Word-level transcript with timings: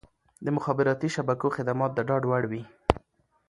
د 0.45 0.47
مخابراتي 0.55 1.09
شبکو 1.15 1.47
خدمات 1.57 1.91
د 1.95 1.99
ډاډ 2.07 2.23
وړ 2.27 2.43
وي. 2.51 2.63